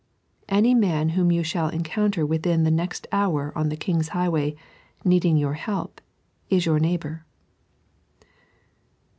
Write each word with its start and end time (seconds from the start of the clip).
Any 0.49 0.73
man 0.73 1.09
whom 1.09 1.31
you 1.31 1.43
shaU 1.43 1.67
encounter 1.67 2.25
within 2.25 2.63
the 2.63 2.71
next 2.71 3.05
hour 3.11 3.55
on 3.55 3.69
the 3.69 3.75
king's 3.77 4.07
highway, 4.07 4.55
needing 5.05 5.37
your 5.37 5.53
help, 5.53 6.01
is 6.49 6.65
your 6.65 6.79
neighbour. 6.79 7.23